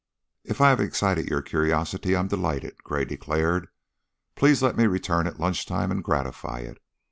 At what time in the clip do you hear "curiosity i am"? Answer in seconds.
1.43-2.27